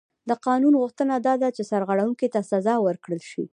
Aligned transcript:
د 0.29 0.31
قانون 0.45 0.73
غوښتنه 0.81 1.15
دا 1.27 1.33
ده 1.41 1.49
چې 1.55 1.61
سرغړونکي 1.71 2.27
ته 2.33 2.39
سزا 2.51 2.75
ورکړل 2.81 3.21
شي. 3.31 3.43